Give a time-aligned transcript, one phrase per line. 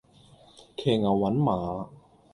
[0.77, 1.87] 騎牛揾馬